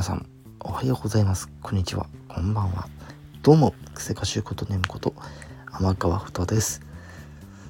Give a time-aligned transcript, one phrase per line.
[0.00, 0.26] 皆さん
[0.60, 1.50] おはようございます。
[1.60, 2.06] こんにちは。
[2.26, 2.88] こんばんは。
[3.42, 5.12] どうも癖かしゅうことねむこと
[5.70, 6.80] 天川ふとです。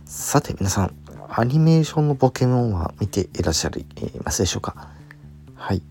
[0.05, 0.95] さて皆さん
[1.29, 3.85] アニメーションのポケモンは見ていらっしゃい
[4.23, 4.91] ますでしょうか？
[5.57, 5.83] はい、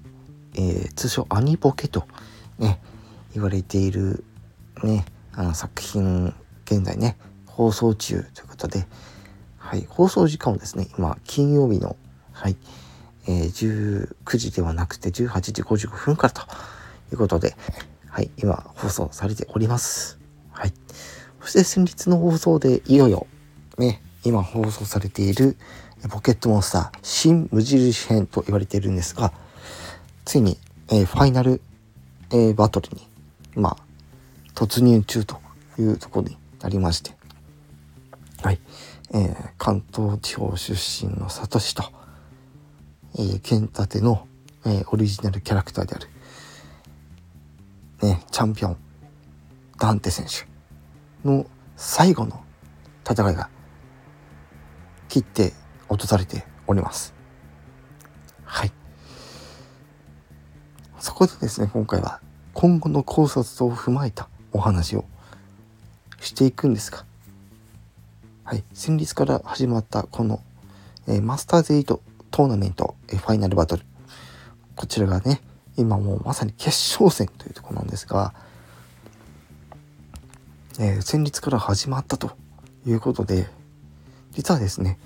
[0.56, 2.07] えー、通称アニポケと
[2.58, 2.80] ね
[3.34, 4.24] 言われている
[4.82, 5.04] ね
[5.34, 6.34] あの作品
[6.64, 7.18] 現在ね
[7.48, 8.88] 放送中ということで
[9.58, 9.86] はい。
[9.90, 11.98] 放送時間をですね今金曜日の
[12.32, 12.56] はい。
[13.29, 16.42] えー、19時ではなくて18時55分からと
[17.11, 17.56] いうことで、
[18.10, 20.18] はい、今放送されております。
[20.51, 20.74] はい。
[21.39, 23.28] そして先日の放送でいよいよ、
[23.78, 25.57] ね、今放送されている
[26.10, 29.32] ポケットモンスター新無印編と言われているんですが、
[30.25, 30.57] ついに、
[30.89, 31.61] えー、ファイナル、
[32.31, 33.08] えー、バトルに、
[33.53, 33.84] まあ、
[34.56, 35.39] 突入中と
[35.78, 37.11] いうところになりまして、
[38.42, 38.59] はい。
[39.14, 41.98] えー、関東地方出身のサトシと、
[43.16, 44.28] えー、剣立ての、
[44.66, 46.08] えー、オリジナルキャラクターである、
[48.08, 48.78] ね、チャンピオン、
[49.78, 50.48] ダンテ選手
[51.28, 52.44] の最後の
[53.10, 53.50] 戦いが
[55.08, 55.54] 切って
[55.88, 57.14] 落とされております。
[58.44, 58.72] はい。
[61.00, 62.22] そこでですね、今回は
[62.54, 65.06] 今後の考察を踏まえたお話を
[66.20, 67.06] していくんですが、
[68.44, 70.42] はい、先日から始まったこの、
[71.08, 72.00] えー、マスターズ8
[72.40, 73.84] トーナメント、えファイナルバトル。
[74.78, 75.42] こちらがね、
[75.76, 78.34] 今もうまさに決勝戦というとこなんですが、
[80.80, 82.32] えー、先日から始まったと
[82.88, 83.50] いうことで、
[84.32, 84.98] 実はですね、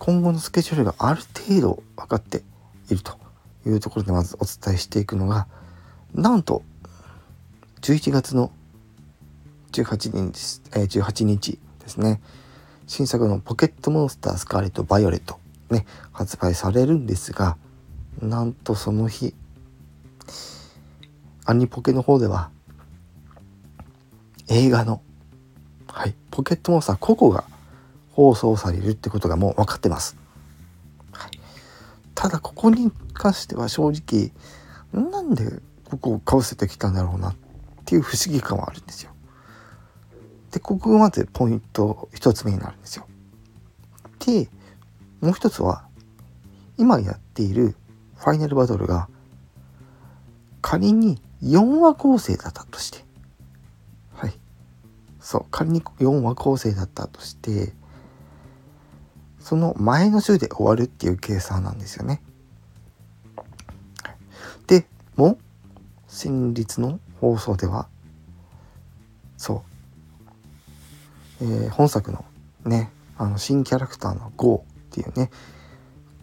[0.00, 2.42] 今後のスケジュールがある程度分かって
[2.90, 3.20] いると
[3.64, 5.46] いうところでまずお伝えしていくのが、
[6.12, 6.64] なんと、
[7.82, 8.50] 11月の
[9.70, 12.20] 18日えー、18日ですね、
[12.88, 15.43] 新作のポケットモンスタースカーレット・バイオレット。
[15.74, 17.56] ね、発売されるんですが、
[18.22, 19.34] なんとその日、
[21.44, 22.50] アニポケの方では、
[24.48, 25.02] 映画の、
[25.88, 27.44] はい、ポケットモンスター個々が
[28.12, 30.16] 放送されるってことがもう分かってます。
[31.12, 31.40] はい、
[32.14, 34.32] ただ、ここに関しては正直、
[34.92, 35.60] なんで
[35.90, 37.34] ここをかぶせてきたんだろうなっ
[37.84, 39.10] ていう不思議感はあるんですよ。
[40.52, 43.06] で、ここがまずポイント一つ目になるんですよ。
[44.24, 44.48] で、
[45.24, 45.86] もう一つは
[46.76, 47.74] 今やっている
[48.16, 49.08] ファイナルバトルが
[50.60, 53.06] 仮に4話構成だったとして
[54.12, 54.34] はい。
[55.20, 57.72] そう仮に4話構成だったとして
[59.40, 62.22] その前の週で終わるっていう計算なんですよね。
[64.66, 64.86] で
[65.16, 65.38] も
[66.06, 67.88] 先日の放送では
[69.38, 69.64] そ
[71.40, 72.26] う、えー、本作の
[72.66, 74.66] ねあの新キャラクターの GO
[75.00, 75.30] っていうね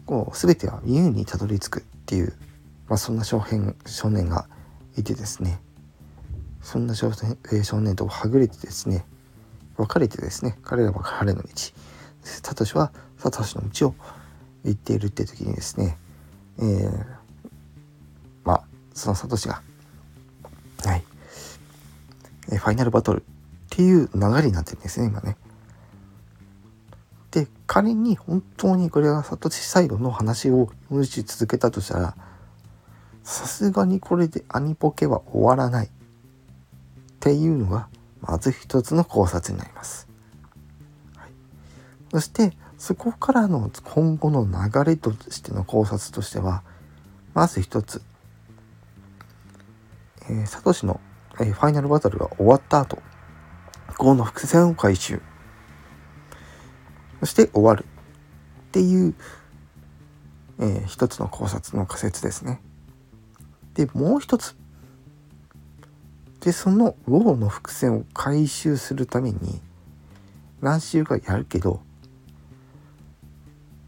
[0.06, 2.32] こう全ては優にたどり着くっていう、
[2.88, 4.46] まあ、そんな少年少年が
[4.96, 5.60] いてですね。
[6.62, 9.04] そんな少年少年とはぐれてですね
[9.76, 11.48] 別れてですね彼らは彼の道。
[12.22, 13.94] サトシはサトシの道を
[14.64, 15.98] 行っているって時にですね、
[16.58, 17.06] えー、
[18.44, 19.60] まあそのサトシが
[20.84, 21.04] はい。
[22.48, 23.24] ファイナルバトルっ
[23.70, 25.36] ていう流れになってるんですね今ね。
[27.32, 32.14] で仮に本当にこれがサトシサイドの話を無視続けたとしたら
[33.24, 35.86] さすがにこれでアニポケは終わらない。
[35.86, 35.90] っ
[37.24, 37.88] ていうのが
[38.20, 40.08] まず一つの考察になります。
[41.16, 41.30] はい、
[42.10, 46.64] そしてそこからの今後の流れとしての考察としては
[47.32, 48.02] まず一つ、
[50.28, 51.00] えー、サトシの、
[51.38, 53.00] えー、ファイナルバトルが終わった後
[53.96, 55.22] この伏線を回収。
[57.22, 59.14] そして終わるっていう、
[60.58, 62.60] えー、一つの考察の仮説ですね。
[63.74, 64.56] でもう一つ。
[66.40, 69.60] でそのウォーの伏線を回収するために
[70.60, 71.80] 何週かやるけど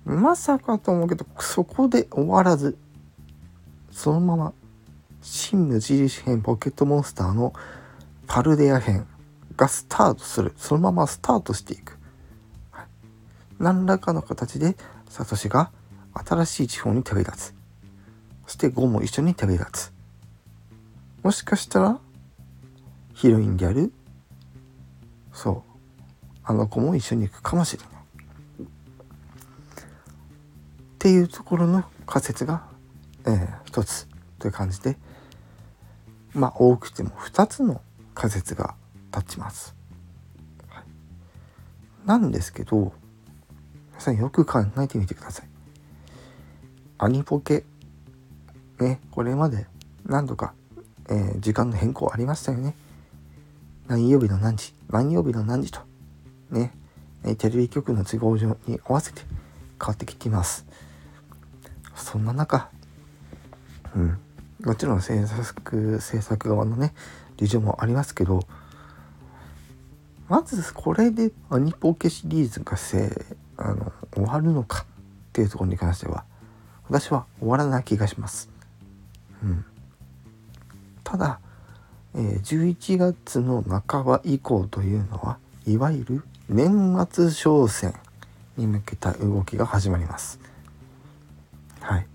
[0.04, 2.78] まさかと思うけどそこで終わらず
[3.90, 4.52] そのまま
[5.22, 7.52] 新無印編ポケットモンスターの
[8.28, 9.08] パルデア編
[9.56, 10.52] がスタートする。
[10.56, 11.98] そのままスタートしていく。
[13.64, 14.76] 何らかの形で
[15.08, 15.70] サトシが
[16.12, 17.54] 新しい地方に旅立つ。
[18.44, 19.92] そしてゴも一緒に旅立つ。
[21.22, 21.98] もしかしたら
[23.14, 23.90] ヒロインである
[25.32, 25.70] そう。
[26.44, 27.90] あの子も一緒に行くかもしれない。
[28.64, 28.66] っ
[30.98, 32.66] ていうところの仮説が、
[33.24, 34.06] えー、一つ。
[34.38, 34.98] という感じで。
[36.34, 37.80] まあ多くても2つの
[38.14, 38.74] 仮説が
[39.10, 39.74] 立ちます。
[40.68, 40.84] はい、
[42.06, 42.92] なんですけど
[44.04, 45.46] さんよく考えてみてください。
[46.98, 47.64] アニポケ、
[48.78, 49.66] ね、これまで
[50.06, 50.54] 何度か、
[51.08, 52.76] えー、時間の変更ありましたよね。
[53.88, 55.80] 何曜日の何時、何曜日の何時と、
[56.50, 56.72] ね、
[57.38, 59.22] テレビ局の都合上に合わせて
[59.80, 60.66] 変わってきています。
[61.94, 62.70] そんな中、
[63.96, 64.18] うん、
[64.64, 66.94] もちろん制作、制作側のね、
[67.36, 68.40] 事情もありますけど、
[70.28, 73.10] まずこれでアニポケシリーズがせ
[73.56, 74.84] あの終わるのかっ
[75.32, 76.24] ていうところに関しては
[76.88, 78.50] 私は終わらない気がします。
[79.42, 79.64] うん、
[81.02, 81.40] ただ、
[82.14, 87.94] えー、11月の半ば以降というのはいわゆる年末商戦
[88.56, 90.38] に向けた動きが始まります。
[91.80, 92.06] はい、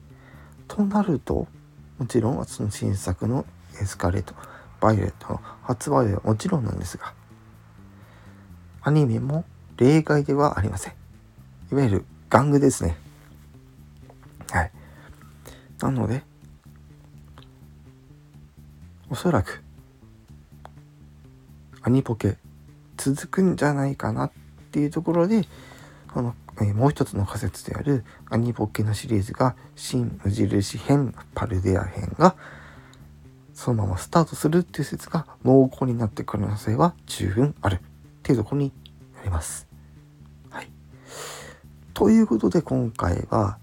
[0.67, 1.47] となると
[1.97, 3.45] もちろんその新作の
[3.81, 4.33] エスカレート
[4.79, 7.13] バイオレットの発売はもちろんなんですが
[8.81, 9.45] アニメも
[9.77, 10.93] 例外ではありません。
[11.71, 12.97] いわゆる玩具ですね。
[14.51, 14.71] はい。
[15.79, 16.23] なので、
[19.09, 19.63] おそらく、
[21.81, 22.37] アニポケ
[22.97, 24.31] 続くんじゃないかなっ
[24.71, 25.47] ていうところで、
[26.13, 32.35] この、えー、もう一つの仮説であるアニポケのシリーズが新無印編、パルデア編が
[33.53, 37.79] そのままスタートするっていう説が濃厚になってくる可能性は十分あるっ
[38.23, 38.71] ていうとこに
[39.17, 39.68] なります。
[41.99, 43.57] ということで今回は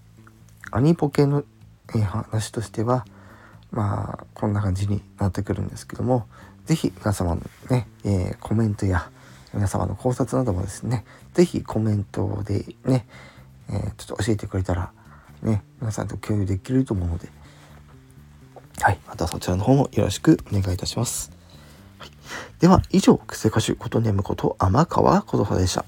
[0.71, 1.43] アニポケの
[1.89, 3.07] 話としては
[3.71, 6.27] まあこんな感じになってくるんですけども
[6.67, 7.41] 是非皆様の
[7.71, 9.11] ね、えー、コメントや
[9.55, 13.07] 皆様の考察などもですね是非コメントでね、
[13.71, 14.93] えー、ちょっと教えてくれたら
[15.43, 17.31] ね皆さんと共有できると思うので
[18.83, 21.33] はいまたそちらの方もよろしくお願いいたします。
[21.97, 22.11] はい、
[22.61, 25.87] では以上癖歌手ことネムこと天川琴葉でした。